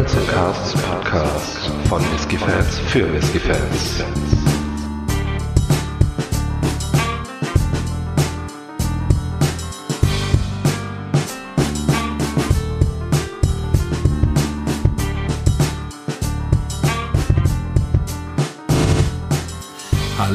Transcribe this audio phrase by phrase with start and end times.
[0.00, 4.39] And Casts Podcast von Whisky Fans für Whisky Fans.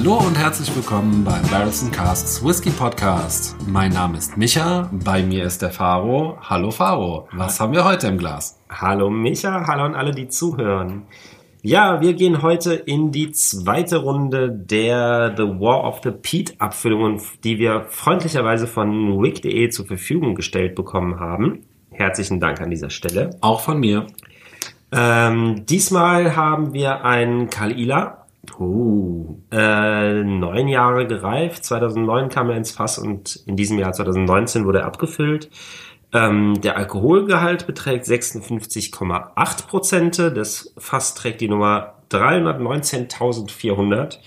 [0.05, 3.55] Hallo und herzlich willkommen beim Barrels Casks Whisky Podcast.
[3.67, 6.37] Mein Name ist Micha, bei mir ist der Faro.
[6.41, 8.59] Hallo Faro, was haben wir heute im Glas?
[8.69, 11.07] Hallo Micha, hallo an alle, die zuhören.
[11.63, 17.19] Ja, wir gehen heute in die zweite Runde der The War of the Pete Abfüllungen,
[17.43, 21.63] die wir freundlicherweise von wig.de zur Verfügung gestellt bekommen haben.
[21.89, 23.31] Herzlichen Dank an dieser Stelle.
[23.41, 24.05] Auch von mir.
[24.91, 28.24] Ähm, diesmal haben wir einen Kalila.
[28.59, 29.37] Oh.
[29.51, 31.63] Äh, neun Jahre gereift.
[31.65, 35.49] 2009 kam er ins Fass und in diesem Jahr 2019 wurde er abgefüllt.
[36.13, 40.31] Ähm, der Alkoholgehalt beträgt 56,8 Prozente.
[40.31, 44.19] Das Fass trägt die Nummer 319.400.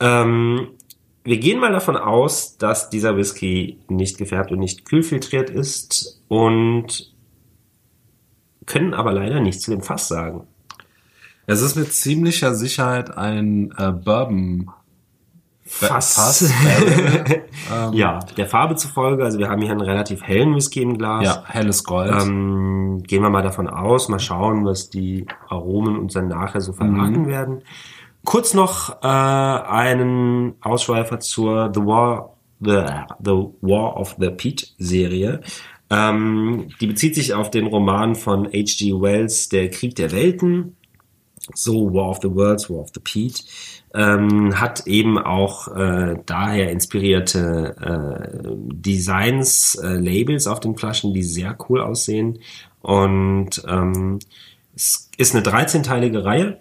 [0.00, 0.68] Ähm,
[1.24, 7.12] wir gehen mal davon aus, dass dieser Whisky nicht gefärbt und nicht kühlfiltriert ist und
[8.66, 10.46] können aber leider nichts zu dem Fass sagen.
[11.48, 14.70] Es ist mit ziemlicher Sicherheit ein äh, Bourbon.
[15.64, 16.14] Fass.
[16.14, 16.42] Fass.
[17.72, 21.24] ähm, Ja, der Farbe zufolge, also wir haben hier einen relativ hellen Whisky im Glas.
[21.24, 22.12] ja, helles Gold.
[22.12, 26.74] Ähm, gehen wir mal davon aus, mal schauen, was die Aromen uns dann nachher so
[26.74, 27.62] verraten werden.
[28.26, 32.82] Kurz noch äh, einen Ausschweifer zur The War, The,
[33.24, 35.40] The War of the Pete Serie.
[35.88, 39.00] Ähm, die bezieht sich auf den Roman von H.G.
[39.00, 40.76] Wells, Der Krieg der Welten.
[41.54, 43.42] So War of the Worlds, War of the Pete.
[43.94, 51.22] Ähm, hat eben auch äh, daher inspirierte äh, Designs, äh, Labels auf den Flaschen, die
[51.22, 52.38] sehr cool aussehen.
[52.82, 54.18] Und ähm,
[54.74, 56.58] es ist eine 13-teilige Reihe.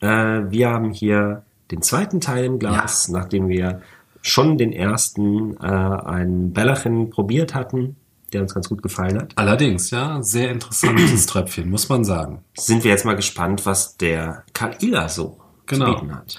[0.00, 3.82] Äh, wir haben hier den zweiten Teil im Glas, nachdem wir
[4.22, 7.96] schon den ersten äh, einen Bellachin probiert hatten,
[8.34, 9.32] der uns ganz gut gefallen hat.
[9.36, 12.44] Allerdings, ja, sehr interessantes Tröpfchen, muss man sagen.
[12.56, 15.86] Sind wir jetzt mal gespannt, was der Kalila so Genau.
[15.86, 16.36] zu bieten hat.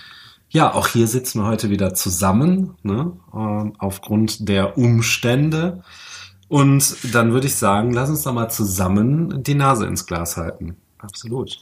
[0.50, 5.84] Ja, auch hier sitzen wir heute wieder zusammen, ne, ähm, aufgrund der Umstände.
[6.48, 10.78] Und dann würde ich sagen, lass uns doch mal zusammen die Nase ins Glas halten.
[11.00, 11.58] Absolut.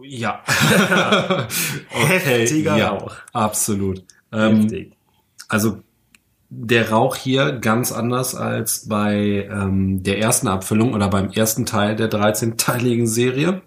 [0.00, 0.42] Ja.
[1.88, 3.06] Heftiger ja.
[3.32, 4.04] Absolut.
[4.32, 4.92] Ähm, Heftig.
[5.48, 5.82] also
[6.50, 11.94] der Rauch hier ganz anders als bei ähm, der ersten Abfüllung oder beim ersten Teil
[11.96, 13.62] der 13-teiligen Serie.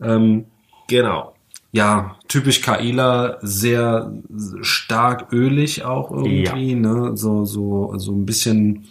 [0.00, 0.46] Ähm,
[0.88, 1.34] Genau.
[1.72, 4.12] ja, typisch Kaila, sehr
[4.60, 7.16] stark ölig auch irgendwie, ne?
[7.16, 8.86] So, so, so ein bisschen,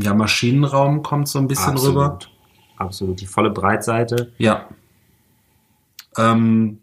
[0.00, 2.04] ja, Maschinenraum kommt so ein bisschen rüber.
[2.04, 2.30] Absolut.
[2.76, 3.20] Absolut.
[3.20, 4.32] Die volle Breitseite.
[4.38, 4.68] Ja.
[6.16, 6.78] Ähm,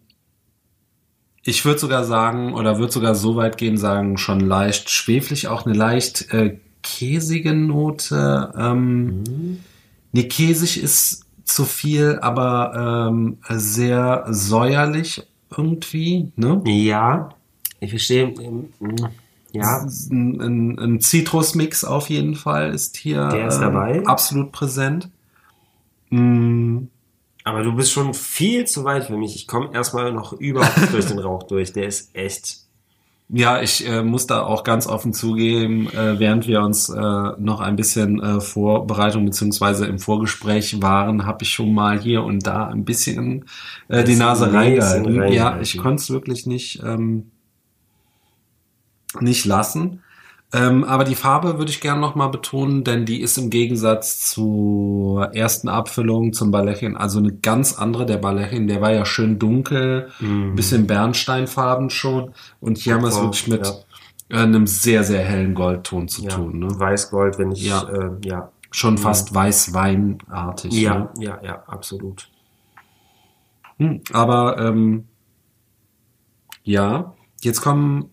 [1.48, 5.66] ich würde sogar sagen, oder würde sogar so weit gehen, sagen, schon leicht schweflig, auch
[5.66, 8.54] eine leicht äh, käsige Note.
[8.58, 9.60] Ähm,
[10.14, 15.24] Nee, käsig ist zu viel, aber ähm, sehr säuerlich
[15.56, 16.62] irgendwie, ne?
[16.66, 17.30] Ja.
[17.82, 18.34] Ich verstehe.
[18.42, 18.70] ähm,
[19.52, 19.86] Ja.
[20.10, 24.06] Ein, ein, ein Zitrusmix auf jeden Fall ist hier Der ist ähm, dabei.
[24.06, 25.10] absolut präsent.
[26.10, 26.86] Mm,
[27.48, 29.34] Aber du bist schon viel zu weit für mich.
[29.34, 31.72] Ich komme erstmal noch überhaupt durch den Rauch durch.
[31.72, 32.58] Der ist echt.
[33.30, 37.62] Ja, ich äh, muss da auch ganz offen zugeben, äh, während wir uns äh, noch
[37.62, 42.68] ein bisschen äh, Vorbereitung beziehungsweise im Vorgespräch waren, habe ich schon mal hier und da
[42.68, 43.46] ein bisschen
[43.88, 45.32] äh, die Nase reingehalten.
[45.32, 47.32] Ja, ich konnte es wirklich nicht, ähm,
[49.22, 50.04] nicht lassen.
[50.54, 54.32] Ähm, aber die Farbe würde ich gerne noch mal betonen, denn die ist im Gegensatz
[54.32, 58.06] zur ersten Abfüllung zum Balechin, also eine ganz andere.
[58.06, 60.56] Der Balechin, der war ja schön dunkel, Mhm.
[60.56, 62.34] bisschen Bernsteinfarben schon.
[62.62, 63.74] Und hier haben wir es wirklich mit ja.
[64.40, 66.30] äh, einem sehr, sehr hellen Goldton zu Ja.
[66.30, 66.60] tun.
[66.60, 66.68] Ne?
[66.80, 67.66] Weißgold, wenn ich.
[67.68, 67.84] Ja.
[67.90, 68.50] Äh, ja.
[68.72, 70.72] Schon fast weißweinartig.
[70.74, 71.10] Ja, Ne?
[71.20, 72.30] ja, ja, absolut.
[73.80, 75.06] Hm, aber ähm,
[76.64, 78.10] ja, jetzt kommen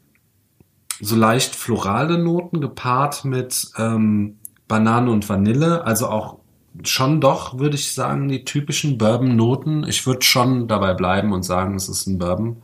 [1.05, 4.37] so leicht florale Noten gepaart mit ähm,
[4.69, 6.39] Banane und Vanille, also auch
[6.83, 9.85] schon doch, würde ich sagen, die typischen Bourbon-Noten.
[9.87, 12.57] Ich würde schon dabei bleiben und sagen, es ist ein Bourbon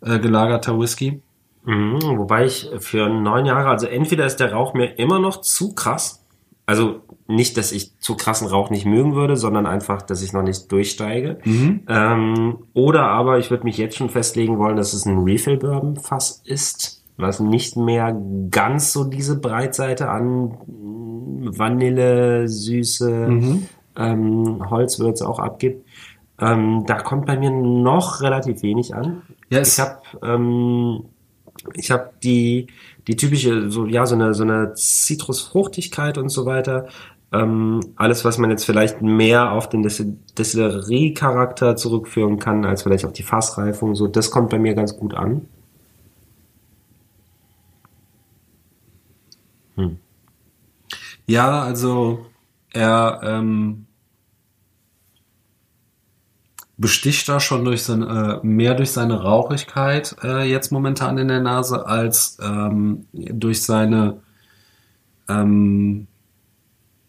[0.00, 1.20] äh, gelagerter Whisky.
[1.64, 5.74] Mhm, wobei ich für neun Jahre, also entweder ist der Rauch mir immer noch zu
[5.74, 6.24] krass.
[6.64, 10.42] Also nicht, dass ich zu krassen Rauch nicht mögen würde, sondern einfach, dass ich noch
[10.42, 11.38] nicht durchsteige.
[11.88, 17.01] Ähm, oder aber ich würde mich jetzt schon festlegen wollen, dass es ein Refill-Bourbon-Fass ist,
[17.22, 18.14] was nicht mehr
[18.50, 20.56] ganz so diese Breitseite an
[21.44, 23.28] Vanille, Süße,
[23.96, 25.86] ähm, Holzwürze auch abgibt.
[26.40, 29.22] Ähm, da kommt bei mir noch relativ wenig an.
[29.50, 31.04] Ja, es- ich habe ähm,
[31.74, 32.66] ich habe die
[33.06, 36.86] die typische so ja so eine so eine Zitrusfruchtigkeit und so weiter.
[37.32, 43.04] Ähm, alles, was man jetzt vielleicht mehr auf den Destil- Destillerie-Charakter zurückführen kann, als vielleicht
[43.06, 45.46] auf die Fassreifung, so das kommt bei mir ganz gut an.
[51.26, 52.26] Ja, also
[52.72, 53.86] er ähm,
[56.76, 61.40] besticht da schon durch seine, äh, mehr durch seine Rauchigkeit äh, jetzt momentan in der
[61.40, 64.20] Nase als ähm, durch seine
[65.28, 66.06] ähm,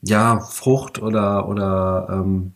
[0.01, 2.53] ja Frucht oder oder ähm,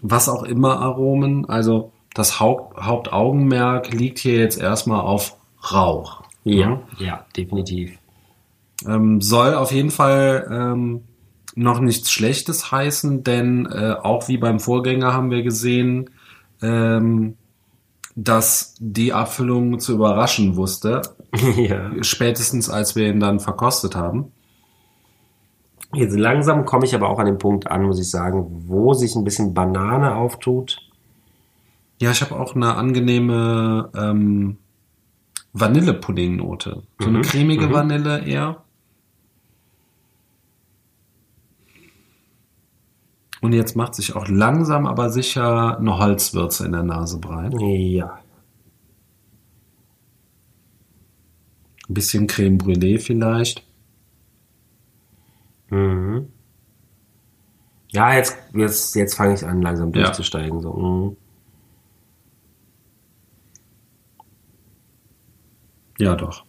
[0.00, 1.48] was auch immer Aromen.
[1.48, 5.36] Also das Haupt, Hauptaugenmerk liegt hier jetzt erstmal auf
[5.72, 6.22] Rauch.
[6.44, 7.97] Ja, ja, definitiv.
[8.86, 11.02] Ähm, soll auf jeden Fall ähm,
[11.54, 16.10] noch nichts Schlechtes heißen, denn äh, auch wie beim Vorgänger haben wir gesehen,
[16.62, 17.36] ähm,
[18.14, 21.02] dass die Abfüllung zu überraschen wusste,
[21.56, 21.90] ja.
[22.02, 24.32] spätestens als wir ihn dann verkostet haben.
[25.94, 29.14] Jetzt langsam komme ich aber auch an den Punkt an, muss ich sagen, wo sich
[29.16, 30.78] ein bisschen Banane auftut.
[32.00, 34.58] Ja, ich habe auch eine angenehme ähm,
[35.52, 36.82] Vanillepuddingnote.
[36.98, 37.72] So eine Mhm, cremige mhm.
[37.72, 38.62] Vanille eher.
[43.40, 47.54] Und jetzt macht sich auch langsam, aber sicher eine Holzwürze in der Nase breit.
[47.60, 48.18] Ja.
[51.88, 53.64] Ein bisschen Creme Brûlée vielleicht.
[55.70, 56.28] Mhm.
[57.90, 60.02] Ja, jetzt, jetzt, jetzt fange ich an, langsam Ja.
[60.02, 60.60] durchzusteigen.
[60.60, 60.72] So.
[60.74, 61.16] Mhm.
[65.98, 66.44] Ja, doch.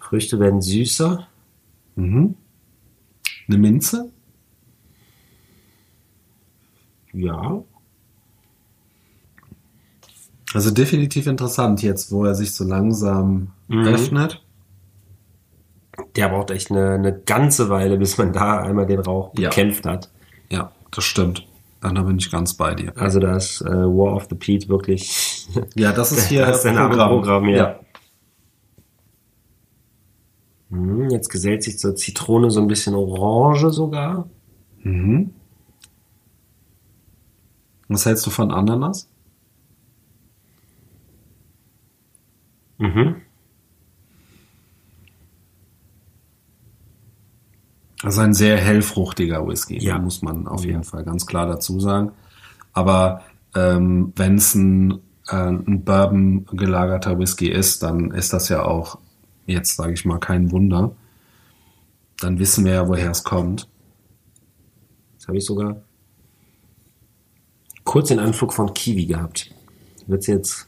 [0.00, 1.26] Früchte werden süßer.
[1.96, 2.36] Mhm.
[3.48, 4.10] Eine Minze?
[7.16, 7.62] Ja.
[10.54, 13.86] Also definitiv interessant jetzt, wo er sich so langsam Mhm.
[13.88, 14.42] öffnet.
[16.14, 19.48] Der braucht echt eine, eine ganze Weile, bis man da einmal den Rauch Ja.
[19.48, 20.10] bekämpft hat.
[20.50, 21.46] Ja, das stimmt.
[21.80, 22.92] Dann da bin ich ganz bei dir.
[22.96, 26.66] Also da ist äh, War of the Peat wirklich Ja, das ist hier Das ist
[26.66, 27.80] ein Programm, ja.
[30.68, 34.28] Mhm, Jetzt gesellt sich zur Zitrone so ein bisschen Orange sogar.
[34.82, 35.32] Mhm.
[37.88, 39.08] Was hältst du von Ananas?
[42.78, 43.16] Mhm.
[48.02, 49.98] Also ein sehr hellfruchtiger Whisky, Ja.
[49.98, 52.12] muss man auf jeden Fall ganz klar dazu sagen.
[52.72, 53.22] Aber
[53.54, 58.98] ähm, wenn es ein, äh, ein Bourbon gelagerter Whisky ist, dann ist das ja auch
[59.46, 60.94] jetzt, sage ich mal, kein Wunder.
[62.20, 63.68] Dann wissen wir ja, woher es kommt.
[65.14, 65.76] Jetzt habe ich sogar
[67.86, 69.50] kurz den Anflug von Kiwi gehabt.
[70.06, 70.66] Wird's jetzt,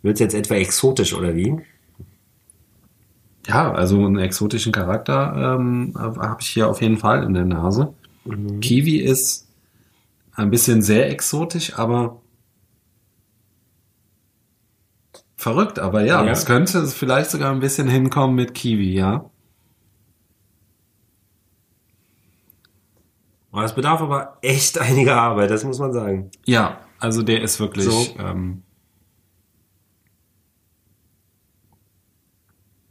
[0.00, 1.56] wird's jetzt etwa exotisch oder wie?
[3.46, 7.92] Ja, also einen exotischen Charakter ähm, habe ich hier auf jeden Fall in der Nase.
[8.60, 9.48] Kiwi ist
[10.34, 12.20] ein bisschen sehr exotisch, aber
[15.36, 15.80] verrückt.
[15.80, 16.30] Aber ja, Ja.
[16.30, 19.28] es könnte vielleicht sogar ein bisschen hinkommen mit Kiwi, ja.
[23.52, 26.30] Oh, das bedarf aber echt einiger Arbeit, das muss man sagen.
[26.46, 27.84] Ja, also der ist wirklich.
[27.84, 28.16] So.
[28.18, 28.62] Ähm,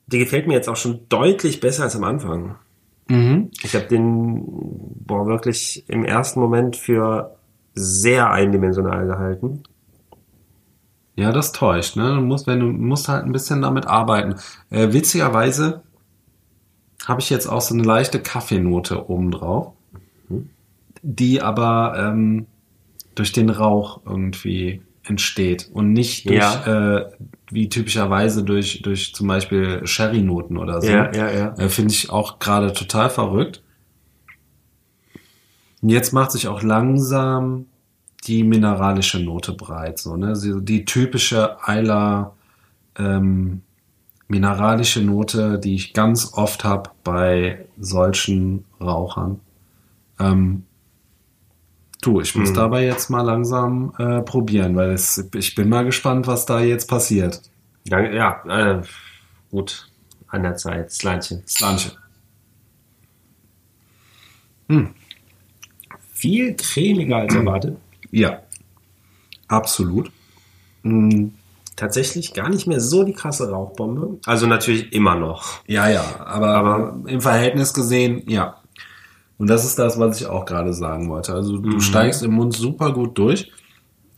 [0.07, 2.55] Der gefällt mir jetzt auch schon deutlich besser als am Anfang.
[3.07, 3.49] mhm.
[3.63, 4.43] Ich habe den
[5.05, 7.37] boah, wirklich im ersten Moment für
[7.73, 9.63] sehr eindimensional gehalten.
[11.15, 12.15] Ja, das täuscht, ne?
[12.15, 14.35] Du musst, wenn du musst halt ein bisschen damit arbeiten.
[14.69, 15.83] Äh, witzigerweise
[17.05, 19.73] habe ich jetzt auch so eine leichte Kaffeenote oben drauf,
[21.01, 22.47] die aber ähm,
[23.15, 26.97] durch den Rauch irgendwie entsteht und nicht durch, Ja.
[26.97, 27.11] äh,
[27.49, 30.89] wie typischerweise durch, durch zum Beispiel Sherry-Noten oder so.
[30.89, 31.53] Ja, ja, ja.
[31.57, 33.63] Äh, Finde ich auch gerade total verrückt.
[35.81, 37.65] Und jetzt macht sich auch langsam
[38.27, 40.33] die mineralische Note breit, so, ne?
[40.61, 42.35] Die typische Eiler
[42.97, 43.63] ähm,
[44.27, 49.39] mineralische Note, die ich ganz oft habe bei solchen Rauchern.
[50.19, 50.63] Ähm,
[52.01, 52.55] du, ich muss Hm.
[52.55, 56.87] dabei jetzt mal langsam äh, probieren, weil es, ich bin mal gespannt, was da jetzt
[56.89, 57.41] passiert.
[57.87, 58.43] Ja, ja
[58.79, 58.81] äh,
[59.49, 59.87] gut.
[60.27, 60.91] An der Zeit.
[60.91, 61.43] Slantchen.
[61.47, 61.91] Slanche.
[66.13, 67.77] Viel cremiger als erwartet.
[68.11, 68.39] Ja,
[69.47, 70.11] absolut.
[70.83, 71.27] Mm,
[71.77, 74.19] Tatsächlich gar nicht mehr so die krasse Rauchbombe.
[74.25, 75.63] Also natürlich immer noch.
[75.65, 78.60] Ja, ja, aber, Aber- im Verhältnis gesehen, ja.
[79.41, 81.33] Und das ist das, was ich auch gerade sagen wollte.
[81.33, 81.79] Also du Mhm.
[81.81, 83.51] steigst im Mund super gut durch.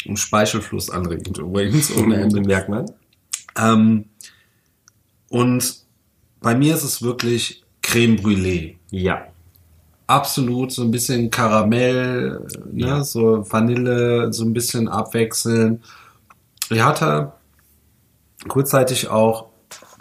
[0.06, 2.42] Und Speichelfluss anregend übrigens ohne Ende.
[2.42, 2.92] merkt man.
[3.58, 4.06] Ähm,
[5.30, 5.78] und
[6.42, 8.76] bei mir ist es wirklich Creme Brûlée.
[8.92, 9.28] Ja.
[10.08, 13.04] Absolut, so ein bisschen Karamell, ne, Ja.
[13.06, 15.82] so Vanille, so ein bisschen abwechseln.
[16.70, 17.32] Ich hatte
[18.50, 19.48] kurzzeitig auch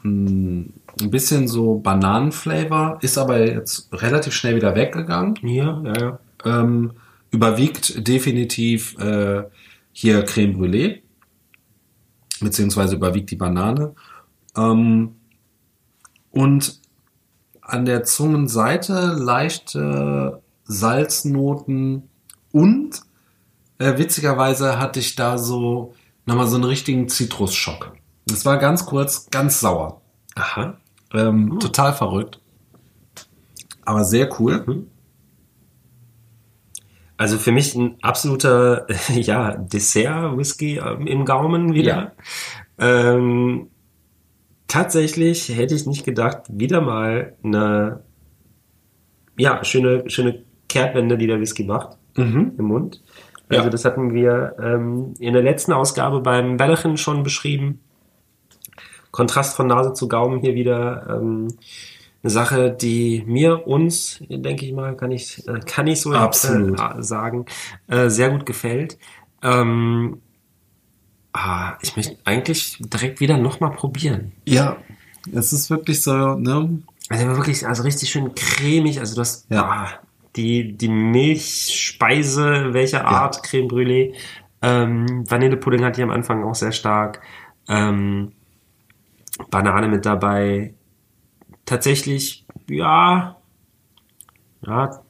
[0.02, 0.64] mh,
[1.01, 5.37] ein bisschen so Bananenflavor, ist aber jetzt relativ schnell wieder weggegangen.
[5.43, 6.19] Ja, ja, ja.
[6.45, 6.93] Ähm,
[7.31, 9.45] überwiegt definitiv äh,
[9.93, 11.03] hier Creme Brûlée,
[12.41, 13.95] beziehungsweise überwiegt die Banane.
[14.57, 15.17] Ähm,
[16.31, 16.81] und
[17.61, 22.09] an der Zungenseite leichte Salznoten
[22.51, 23.01] und
[23.79, 25.95] äh, witzigerweise hatte ich da so
[26.27, 27.97] nochmal so einen richtigen Zitrusschock.
[28.27, 30.01] Das war ganz kurz, ganz sauer.
[30.35, 30.79] Aha.
[31.14, 32.40] Ähm, Total verrückt.
[33.85, 34.87] Aber sehr cool.
[37.16, 42.12] Also für mich ein absoluter ja, Dessert-Whisky ähm, im Gaumen wieder.
[42.78, 43.69] Ähm,
[44.66, 48.00] tatsächlich hätte ich nicht gedacht, wieder mal eine
[49.37, 52.52] ja, schöne, schöne Kehrtwende, die der Whisky macht Mhm.
[52.59, 53.02] im Mund.
[53.49, 53.71] Also Ja.
[53.71, 57.81] das hatten wir ähm, in der letzten Ausgabe beim Bellechen schon beschrieben.
[59.12, 61.49] Kontrast von Nase zu Gaumen hier wieder ähm,
[62.23, 66.81] eine Sache, die mir, uns, denke ich mal, kann ich, äh, kann ich so Absolut.
[66.81, 67.47] Äh, sagen,
[67.88, 68.97] äh, sehr gut gefällt.
[69.42, 70.21] Ähm,
[71.33, 74.33] ah, ich möchte eigentlich direkt wieder nochmal probieren.
[74.45, 74.76] Ja,
[75.33, 76.83] es ist wirklich so, ne?
[77.09, 79.64] Also wirklich, also richtig schön cremig, also das, Ja.
[79.64, 79.88] ah,
[80.37, 84.14] die, die Milchspeise, welcher Art, Creme Brûlée,
[84.62, 87.21] ähm, Vanillepudding hatte ich am Anfang auch sehr stark,
[87.69, 88.33] ähm,
[89.51, 90.75] Banane mit dabei,
[91.65, 93.37] tatsächlich, ja,
[94.67, 95.03] ja,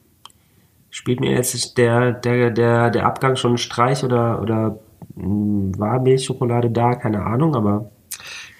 [0.90, 4.78] spielt mir jetzt der, der, der, der Abgang schon einen Streich oder, oder
[5.16, 7.90] mh, war Milchschokolade da, keine Ahnung, aber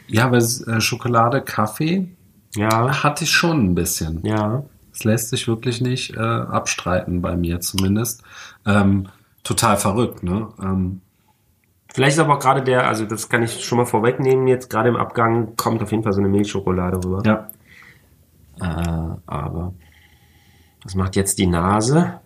[0.09, 2.09] Ja, weil äh, Schokolade, Kaffee
[2.55, 4.23] ja, hatte ich schon ein bisschen.
[4.23, 8.23] ja, Das lässt sich wirklich nicht äh, abstreiten, bei mir zumindest.
[8.67, 9.09] Ähm,
[9.43, 10.49] total verrückt, ne?
[10.63, 11.01] Ähm,
[11.95, 14.89] Vielleicht ist aber auch gerade der, also das kann ich schon mal vorwegnehmen, jetzt gerade
[14.89, 17.23] im Abgang kommt auf jeden Fall so eine Milchschokolade rüber.
[17.25, 17.49] ja.
[18.61, 19.75] Äh, aber
[20.85, 22.21] was macht jetzt die Nase?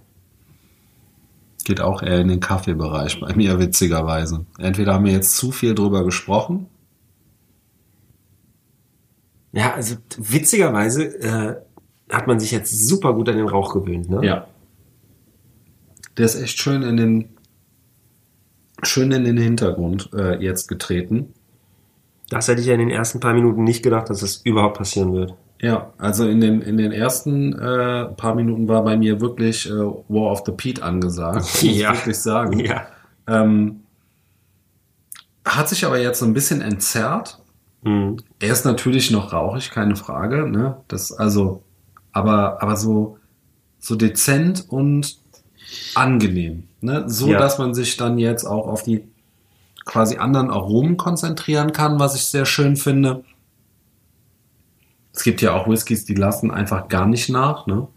[1.65, 4.47] Geht auch eher in den Kaffeebereich bei mir, witzigerweise.
[4.59, 6.67] Entweder haben wir jetzt zu viel drüber gesprochen.
[9.53, 11.57] Ja, also witzigerweise äh,
[12.11, 14.25] hat man sich jetzt super gut an den Rauch gewöhnt, ne?
[14.25, 14.47] Ja.
[16.17, 17.36] Der ist echt schön in den
[18.83, 21.33] schön in den Hintergrund äh, jetzt getreten.
[22.29, 25.13] Das hätte ich ja in den ersten paar Minuten nicht gedacht, dass das überhaupt passieren
[25.15, 25.35] wird.
[25.61, 29.73] Ja, also in den in den ersten äh, paar Minuten war bei mir wirklich äh,
[29.73, 31.95] War of the Pete angesagt, muss ich Ja.
[31.95, 32.59] wirklich sagen.
[32.61, 32.87] Ja.
[33.27, 33.81] Ähm,
[35.47, 37.39] hat sich aber jetzt so ein bisschen entzerrt.
[37.83, 38.19] Mhm.
[38.41, 40.49] Er ist natürlich noch rauchig, keine Frage.
[40.49, 40.77] Ne?
[40.89, 41.63] Das also,
[42.13, 43.17] aber aber so
[43.79, 45.19] so dezent und
[45.95, 46.65] angenehm.
[46.87, 47.05] Ne?
[47.09, 47.39] So, Ja.
[47.39, 49.03] dass man sich dann jetzt auch auf die
[49.85, 53.25] quasi anderen Aromen konzentrieren kann, was ich sehr schön finde.
[55.13, 57.67] Es gibt ja auch Whiskys, die lassen einfach gar nicht nach.
[57.67, 57.89] Ne?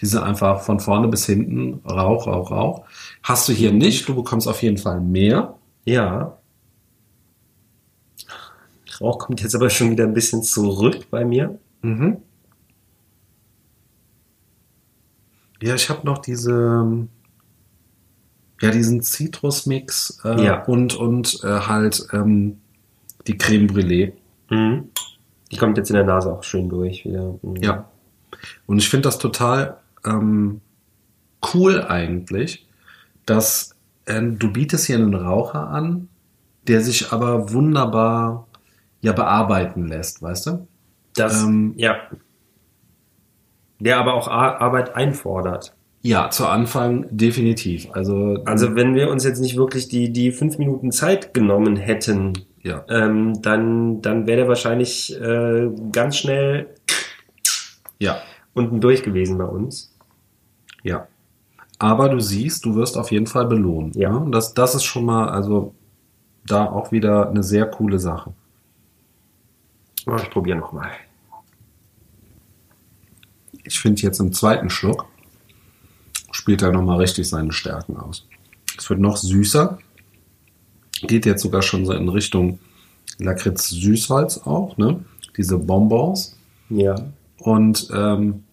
[0.00, 2.84] Die sind einfach von vorne bis hinten Rauch, Rauch, Rauch.
[3.22, 4.08] Hast du hier nicht.
[4.08, 5.54] Du bekommst auf jeden Fall mehr.
[5.84, 6.36] Ja.
[9.00, 11.58] Rauch kommt jetzt aber schon wieder ein bisschen zurück bei mir.
[11.82, 12.18] Mhm.
[15.62, 17.06] Ja, ich habe noch diese,
[18.60, 20.64] ja, diesen Zitrusmix äh, Ja.
[20.64, 22.58] und und äh, halt ähm,
[23.26, 24.12] die Creme Brûlée.
[24.50, 24.88] Mhm.
[25.52, 27.38] Die kommt jetzt in der Nase auch schön durch wieder.
[27.42, 27.56] Mhm.
[27.56, 27.88] Ja.
[28.66, 30.60] Und ich finde das total ähm,
[31.54, 32.66] cool eigentlich,
[33.26, 33.74] dass
[34.06, 36.08] äh, du bietest hier einen Raucher an,
[36.66, 38.46] der sich aber wunderbar
[39.02, 40.66] ja bearbeiten lässt, weißt du?
[41.14, 41.96] Das, Ähm, ja.
[43.78, 45.75] Der aber auch Ar Arbeit einfordert.
[46.06, 47.88] Ja, zu Anfang definitiv.
[47.90, 52.44] Also, Also wenn wir uns jetzt nicht wirklich die, die fünf Minuten Zeit genommen hätten,
[52.62, 52.84] ja.
[52.88, 56.68] ähm, dann, dann wäre der wahrscheinlich äh, ganz schnell
[57.98, 58.18] Ja,
[58.54, 59.92] unten durch gewesen bei uns.
[60.84, 61.08] ja.
[61.78, 63.96] Aber du siehst, du wirst auf jeden Fall belohnt.
[63.96, 64.10] Ja.
[64.20, 64.30] Ne?
[64.30, 65.74] Das, das ist schon mal, also
[66.46, 68.32] da auch wieder eine sehr coole Sache.
[70.06, 70.88] Ich probiere nochmal.
[73.64, 75.04] Ich finde jetzt im zweiten Schluck
[76.46, 78.24] spielt er nochmal richtig seine Stärken aus.
[78.78, 79.80] Es wird noch süßer.
[81.02, 82.60] Geht jetzt sogar schon so in Richtung
[83.18, 85.04] Lakritz-Süßholz auch, ne?
[85.36, 86.36] Diese Bonbons.
[86.70, 86.94] Ja.
[87.38, 88.44] Und ähm,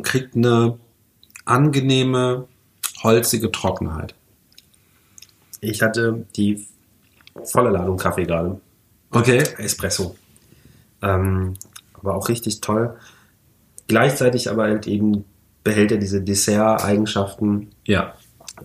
[0.00, 0.78] kriegt eine
[1.44, 2.48] angenehme,
[3.02, 4.14] holzige Trockenheit.
[5.60, 6.66] Ich hatte die
[7.44, 8.58] volle Ladung Kaffee gerade.
[9.10, 9.44] Okay.
[9.58, 10.16] Espresso.
[11.02, 11.56] Ähm,
[11.92, 12.96] aber auch richtig toll.
[13.86, 15.26] Gleichzeitig aber halt eben
[15.64, 18.14] behält er diese Dessert-Eigenschaften Ja.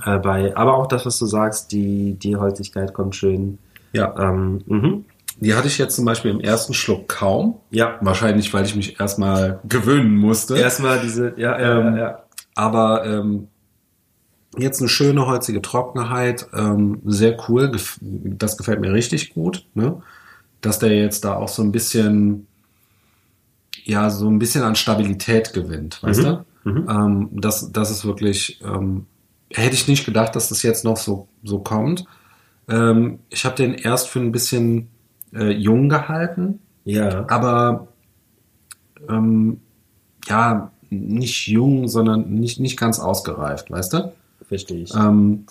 [0.05, 0.55] äh, bei.
[0.55, 3.57] Aber auch das, was du sagst, die, die Holzigkeit kommt schön.
[3.93, 4.13] Ja.
[4.19, 5.05] Ähm, mhm.
[5.39, 7.59] Die hatte ich jetzt zum Beispiel im ersten Schluck kaum.
[7.69, 7.97] Ja.
[8.01, 10.57] Wahrscheinlich, weil ich mich erstmal gewöhnen musste.
[10.57, 12.23] Erstmal diese, ja, ja, Ähm, ja, ja.
[12.55, 13.47] Aber ähm,
[14.57, 17.65] jetzt eine schöne holzige Trockenheit, ähm, sehr cool.
[17.65, 20.01] Gef- Das gefällt mir richtig gut, ne?
[20.61, 22.47] Dass der jetzt da auch so ein bisschen,
[23.83, 26.45] ja, so ein bisschen an Stabilität gewinnt, weißt du?
[26.67, 29.05] Ähm, das, das ist wirklich, ähm,
[29.51, 32.05] hätte ich nicht gedacht, dass das jetzt noch so, so kommt.
[32.69, 34.89] Ähm, ich habe den erst für ein bisschen
[35.33, 37.25] äh, jung gehalten, Ja.
[37.29, 37.87] aber
[39.09, 39.59] ähm,
[40.27, 44.13] ja, nicht jung, sondern nicht, nicht ganz ausgereift, weißt du?
[44.47, 44.93] Verstehe ich.
[44.95, 45.45] Ähm,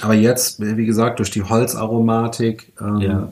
[0.00, 3.28] aber jetzt, wie gesagt, durch die Holzaromatik ähm, Ja.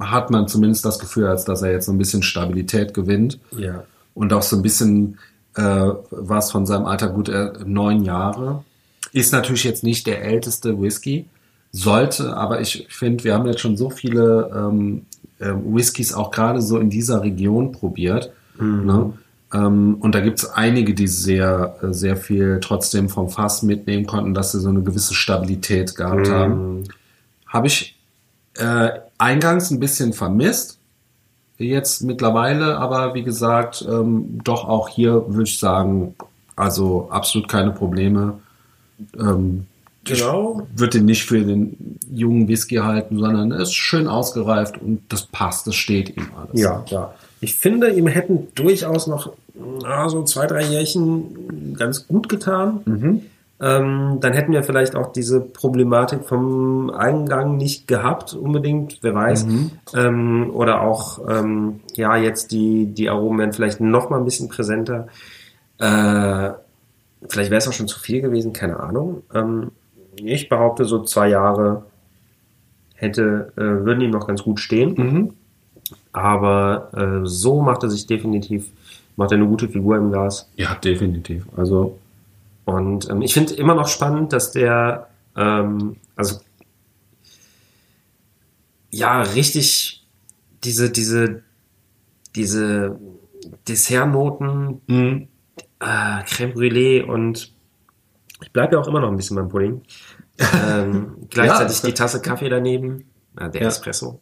[0.00, 3.84] hat man zumindest das Gefühl, als dass er jetzt so ein bisschen Stabilität gewinnt ja.
[4.14, 5.18] und auch so ein bisschen
[5.56, 8.64] äh, was von seinem Alter gut äh, neun Jahre.
[9.12, 11.26] Ist natürlich jetzt nicht der älteste Whisky,
[11.72, 15.06] sollte, aber ich finde, wir haben jetzt schon so viele ähm,
[15.40, 18.32] ähm, Whiskys auch gerade so in dieser Region probiert.
[18.58, 19.12] Ne?
[19.52, 24.06] Ähm, und da gibt es einige, die sehr, äh, sehr viel trotzdem vom Fass mitnehmen
[24.06, 26.84] konnten, dass sie so eine gewisse Stabilität gehabt haben.
[27.46, 27.98] Habe ich
[28.54, 30.75] äh, eingangs ein bisschen vermisst.
[31.58, 36.14] Jetzt mittlerweile, aber wie gesagt, ähm, doch auch hier würde ich sagen,
[36.54, 38.38] also absolut keine Probleme.
[39.18, 39.66] Ähm,
[40.06, 40.66] Genau.
[40.72, 45.02] Ich würde den nicht für den jungen Whisky halten, sondern er ist schön ausgereift und
[45.08, 46.60] das passt, das steht ihm alles.
[46.60, 47.14] Ja, ja.
[47.40, 49.32] Ich finde, ihm hätten durchaus noch
[49.82, 53.26] na, so zwei, drei Jährchen ganz gut getan.
[53.58, 59.46] Ähm, dann hätten wir vielleicht auch diese Problematik vom Eingang nicht gehabt, unbedingt, wer weiß.
[59.94, 64.48] Ähm, oder auch, ähm, ja, jetzt die, die Aromen wären vielleicht noch mal ein bisschen
[64.48, 65.06] präsenter.
[65.78, 66.50] Äh,
[67.28, 69.22] vielleicht wäre es auch schon zu viel gewesen, keine Ahnung.
[69.34, 69.70] Ähm,
[70.16, 71.84] ich behaupte, so zwei Jahre
[72.94, 74.94] hätte, äh, würden ihm noch ganz gut stehen.
[74.96, 75.32] Mhm.
[76.12, 78.70] Aber äh, so macht er sich definitiv,
[79.16, 80.50] macht er eine gute Figur im Glas.
[80.56, 81.46] Ja, definitiv.
[81.56, 81.98] Also,
[82.66, 86.40] Und ähm, ich finde immer noch spannend, dass der, ähm, also
[88.90, 90.04] ja, richtig
[90.64, 91.42] diese, diese,
[92.34, 92.98] diese
[93.68, 95.28] Dessertnoten, mhm.
[95.78, 97.54] äh, Creme Brûlée und
[98.42, 99.82] ich bleibe ja auch immer noch ein bisschen beim Pudding.
[100.68, 101.86] Ähm, gleichzeitig Ja.
[101.88, 103.04] die Tasse Kaffee daneben,
[103.38, 103.68] äh, der Ja.
[103.68, 104.20] Espresso.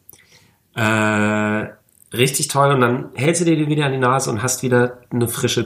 [0.75, 1.69] Äh,
[2.13, 5.01] richtig toll und dann hältst du dir die wieder an die Nase und hast wieder
[5.09, 5.65] eine frische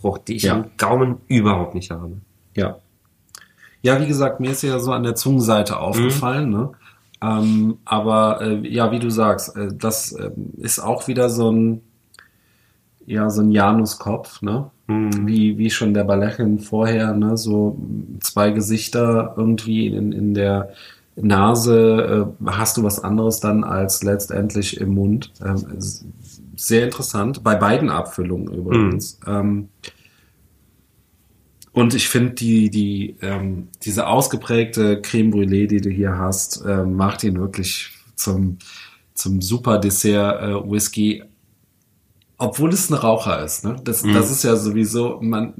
[0.00, 0.56] Zitrusfrucht, die ich Ja.
[0.56, 2.12] im Gaumen überhaupt nicht habe.
[2.56, 2.76] Ja.
[3.82, 6.70] Ja, wie gesagt, mir ist ja so an der Zungenseite aufgefallen, ne?
[7.22, 11.82] Ähm, aber äh, ja, wie du sagst, äh, das äh, ist auch wieder so ein,
[13.06, 14.70] ja, so ein Januskopf, ne?
[14.88, 17.36] Wie, wie schon der Balechin vorher, ne?
[17.36, 17.78] So
[18.20, 20.70] zwei Gesichter irgendwie in, in der
[21.16, 25.32] Nase äh, hast du was anderes dann als letztendlich im Mund.
[26.60, 27.42] Sehr interessant.
[27.42, 29.18] Bei beiden Abfüllungen übrigens.
[29.26, 29.70] Ähm,
[31.72, 36.96] und ich finde, die, die, ähm, diese ausgeprägte Creme Brûlée, die du hier hast, ähm,
[36.96, 38.58] macht ihn wirklich zum,
[39.14, 41.22] zum super Dessert äh, Whisky.
[42.36, 43.64] Obwohl es ein Raucher ist.
[43.64, 43.76] Ne?
[43.82, 45.54] Das, das ist ja sowieso, man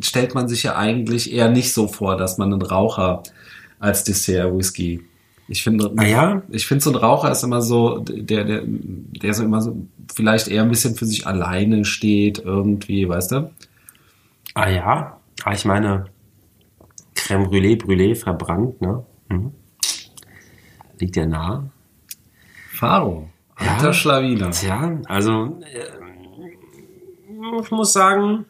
[0.00, 3.22] stellt man sich ja eigentlich eher nicht so vor, dass man einen Raucher
[3.78, 5.02] als Dessert Whisky.
[5.48, 6.42] Ich finde, Ah ja?
[6.48, 9.76] ich finde so ein Raucher ist immer so, der, der, der so immer so
[10.12, 13.50] vielleicht eher ein bisschen für sich alleine steht irgendwie, weißt du?
[14.54, 16.06] Ah ja, ah, ich meine,
[17.14, 19.04] Creme Brûlée, Brûlée verbrannt, ne?
[19.28, 19.52] Mhm.
[20.98, 21.70] Liegt ja nah.
[22.72, 23.28] Faro.
[23.60, 23.74] Ja.
[23.74, 24.50] Alter Schlawiner.
[24.50, 28.46] Tja, also ähm, ich muss sagen,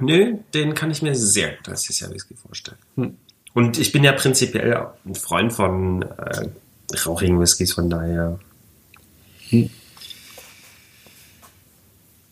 [0.00, 2.78] nö, den kann ich mir sehr gut als Dessert Whisky vorstellen.
[2.96, 3.16] Hm.
[3.54, 6.48] Und ich bin ja prinzipiell ein Freund von äh,
[7.04, 8.38] rauchigen Whiskys, von daher
[9.50, 9.68] Hm.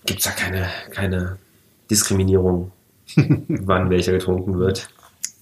[0.07, 1.37] gibt's da keine, keine
[1.91, 2.73] Diskriminierung,
[3.17, 4.89] wann welcher getrunken wird.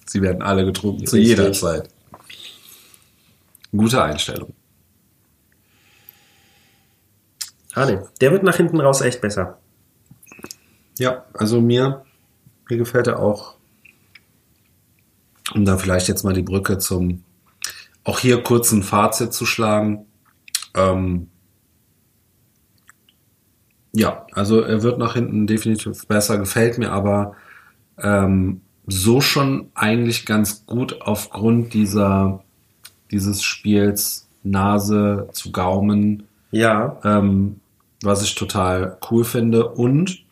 [0.06, 1.38] Sie werden alle getrunken, zu Richtig.
[1.38, 1.88] jeder Zeit.
[3.70, 4.54] Gute Einstellung.
[7.74, 7.98] Ah, nee.
[8.20, 9.58] Der wird nach hinten raus echt besser.
[10.98, 12.04] Ja, also mir,
[12.68, 13.54] mir gefällt er auch,
[15.54, 17.22] um da vielleicht jetzt mal die Brücke zum,
[18.04, 20.06] auch hier kurzen Fazit zu schlagen.
[20.74, 21.28] Ähm,
[23.94, 27.34] Ja, also er wird nach hinten definitiv besser, gefällt mir aber
[27.98, 32.44] ähm, so schon eigentlich ganz gut aufgrund dieser
[33.10, 36.98] dieses Spiels Nase zu Gaumen, Ja.
[37.02, 37.60] ähm,
[38.02, 40.24] was ich total cool finde und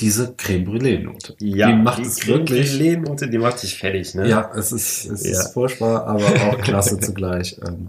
[0.00, 1.34] diese Creme Brûlée Note.
[1.40, 2.78] die macht es wirklich.
[2.78, 4.28] Lehnnote, die macht dich fertig, ne?
[4.28, 5.30] Ja, es ist es Ja.
[5.32, 7.58] ist furchtbar, aber auch klasse zugleich.
[7.66, 7.88] Ähm,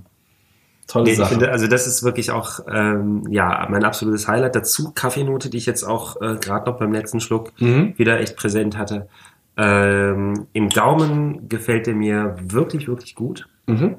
[0.87, 1.29] tolle Nee, ich Sache.
[1.29, 4.55] finde, also das ist wirklich auch ähm, ja mein absolutes Highlight.
[4.55, 7.93] Dazu Kaffeenote, die ich jetzt auch äh, gerade noch beim letzten Schluck Mhm.
[7.97, 9.07] wieder echt präsent hatte.
[9.55, 13.47] Ähm, Im Gaumen gefällt er mir wirklich, wirklich gut.
[13.67, 13.97] Mhm.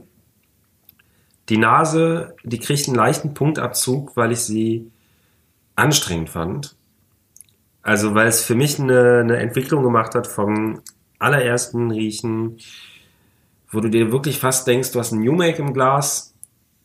[1.48, 4.90] Die Nase, die kriegt einen leichten Punktabzug, weil ich sie
[5.76, 6.76] anstrengend fand.
[7.82, 10.80] Also weil es für mich eine, eine Entwicklung gemacht hat vom
[11.18, 12.58] allerersten Riechen,
[13.70, 16.34] wo du dir wirklich fast denkst, du hast ein New Make im Glas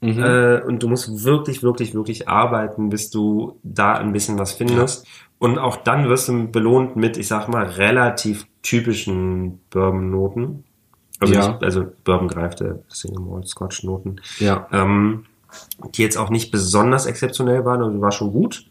[0.01, 0.21] Mhm.
[0.23, 5.07] äh, und du musst wirklich, wirklich, wirklich arbeiten, bis du da ein bisschen was findest.
[5.39, 10.63] Und auch dann wirst du belohnt mit, ich sag mal, relativ typischen Bourbon-Noten.
[11.19, 11.47] Also, Ja.
[11.47, 14.67] nicht, also Bourbon greifte Single Malt Scotch Noten Ja.
[14.71, 15.25] ähm,
[15.95, 18.65] die jetzt auch nicht besonders exzeptionell waren, also war schon gut.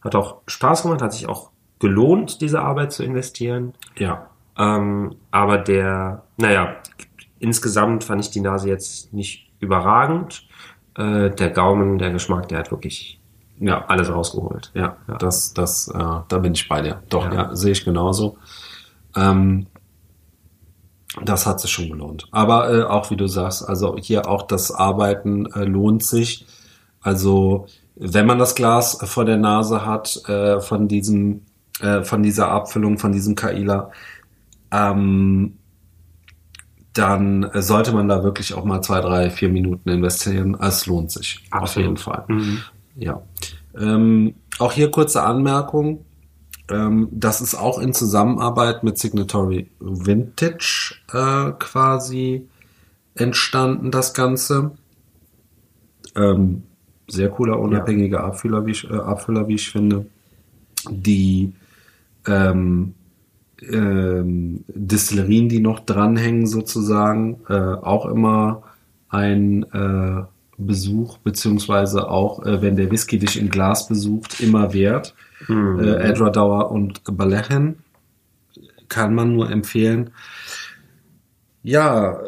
[0.00, 3.74] Hat auch Spaß gemacht, hat sich auch gelohnt, diese Arbeit zu investieren.
[3.98, 4.28] Ja.
[4.56, 6.76] Ähm, aber der, naja,
[7.40, 10.46] insgesamt fand ich die Nase jetzt nicht überragend.
[10.96, 13.18] Äh, der Gaumen, der Geschmack, der hat wirklich
[13.58, 13.84] Ja.
[13.86, 14.70] alles rausgeholt.
[14.74, 15.16] Ja, Ja.
[15.16, 15.92] das, das, äh,
[16.28, 17.02] da bin ich bei dir.
[17.08, 17.34] Doch, Ja.
[17.34, 18.36] ja, sehe ich genauso.
[19.16, 19.66] Ähm,
[21.24, 22.28] das hat sich schon gelohnt.
[22.30, 26.46] Aber äh, auch wie du sagst, also hier auch das Arbeiten äh, lohnt sich.
[27.00, 27.66] Also
[27.96, 31.42] wenn man das Glas vor der Nase hat äh, von diesem,
[31.80, 33.90] äh, von dieser Abfüllung, von diesem Kaila,
[34.70, 35.56] ähm,
[36.92, 40.56] dann sollte man da wirklich auch mal zwei, drei, vier Minuten investieren.
[40.60, 41.86] Es lohnt sich auf Absolut.
[41.86, 42.24] jeden Fall.
[42.28, 42.58] Mhm.
[42.96, 43.22] Ja.
[43.78, 46.04] Ähm, auch hier kurze Anmerkung.
[46.68, 52.48] Ähm, das ist auch in Zusammenarbeit mit Signatory Vintage äh, quasi
[53.14, 54.72] entstanden, das Ganze.
[56.16, 56.64] Ähm,
[57.08, 60.06] sehr cooler, unabhängiger Abfüller, wie ich, äh, Abfüller, wie ich finde.
[60.88, 61.52] Die
[62.30, 62.94] ähm,
[63.62, 68.62] ähm, Destillerien, die noch dranhängen sozusagen, äh, auch immer
[69.08, 70.22] ein äh,
[70.56, 75.14] Besuch, beziehungsweise auch, äh, wenn der Whisky dich im Glas besucht, immer wert.
[75.48, 75.80] Mhm.
[75.80, 77.78] Äh, Edradauer und Balechen
[78.88, 80.10] kann man nur empfehlen.
[81.62, 82.20] Ja,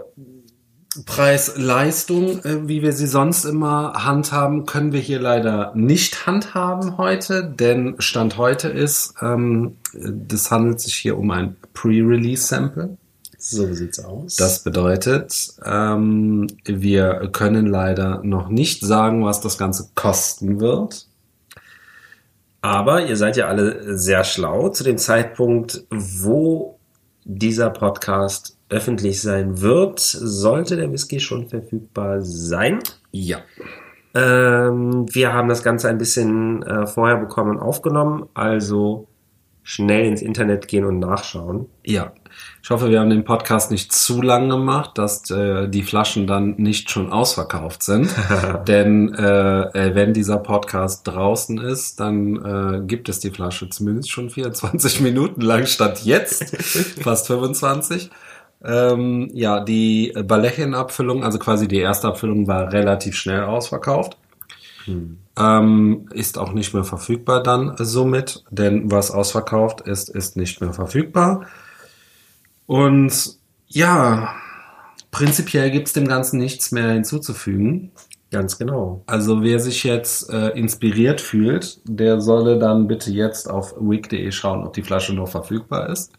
[1.07, 7.45] Preis-Leistung, äh, wie wir sie sonst immer handhaben, können wir hier leider nicht handhaben heute,
[7.45, 12.97] denn Stand heute ist, ähm, das handelt sich hier um ein Pre-Release-Sample.
[13.39, 14.37] So sieht's aus.
[14.37, 21.09] Das bedeutet, ähm, wir können leider noch nicht sagen, was das Ganze kosten wird.
[22.61, 24.69] Aber ihr seid ja alle sehr schlau.
[24.69, 26.79] Zu dem Zeitpunkt, wo
[27.25, 32.81] dieser Podcast öffentlich sein wird, sollte der Whisky schon verfügbar sein.
[33.13, 33.39] Ja.
[34.15, 39.07] Ähm, wir haben das Ganze ein bisschen äh, vorher bekommen und aufgenommen, also
[39.63, 41.67] schnell ins Internet gehen und nachschauen.
[41.85, 42.13] Ja.
[42.63, 46.55] Ich hoffe, wir haben den Podcast nicht zu lang gemacht, dass äh, die Flaschen dann
[46.57, 48.09] nicht schon ausverkauft sind.
[48.69, 54.11] Denn äh, äh, wenn dieser Podcast draußen ist, dann äh, gibt es die Flasche zumindest
[54.11, 56.57] schon 24 Minuten lang statt jetzt,
[57.03, 58.11] fast 25.
[58.65, 64.17] Ähm, ja, die Balechen-Abfüllung, also quasi die erste Abfüllung, war relativ schnell ausverkauft.
[65.39, 70.73] Ähm, ist auch nicht mehr verfügbar dann somit, denn was ausverkauft ist, ist nicht mehr
[70.73, 71.47] verfügbar.
[72.67, 73.37] Und
[73.69, 74.35] ja,
[75.11, 77.93] prinzipiell gibt's dem Ganzen nichts mehr hinzuzufügen.
[78.31, 79.03] Ganz genau.
[79.07, 84.67] Also wer sich jetzt äh, inspiriert fühlt, der solle dann bitte jetzt auf week.de schauen,
[84.67, 86.13] ob die Flasche noch verfügbar ist.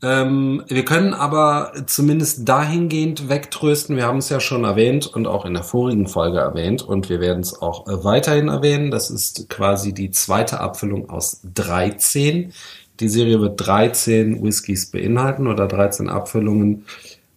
[0.00, 3.96] Ähm, wir können aber zumindest dahingehend wegtrösten.
[3.96, 7.20] Wir haben es ja schon erwähnt und auch in der vorigen Folge erwähnt und wir
[7.20, 8.92] werden es auch äh, weiterhin erwähnen.
[8.92, 12.52] Das ist quasi die zweite Abfüllung aus 13.
[13.00, 16.84] Die Serie wird 13 Whiskys beinhalten oder 13 Abfüllungen.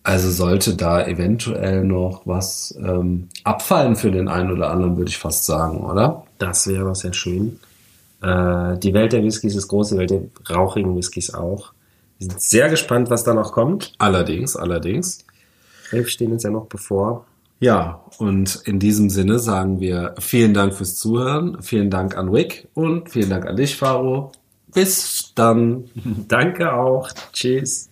[0.03, 5.17] Also sollte da eventuell noch was ähm, abfallen für den einen oder anderen, würde ich
[5.17, 6.25] fast sagen, oder?
[6.39, 7.59] Das wäre sehr schön.
[8.21, 11.73] Äh, die Welt der Whiskys ist groß, die Welt der rauchigen Whiskys auch.
[12.21, 13.93] Wir sind sehr gespannt, was da noch kommt.
[13.97, 15.25] Allerdings, allerdings.
[15.91, 17.25] Elf stehen uns ja noch bevor.
[17.59, 22.67] Ja, und in diesem Sinne sagen wir vielen Dank fürs Zuhören, vielen Dank an Wick
[22.75, 24.31] und vielen Dank an dich, Faro.
[24.71, 25.85] Bis dann.
[26.27, 27.09] Danke auch.
[27.33, 27.89] Tschüss.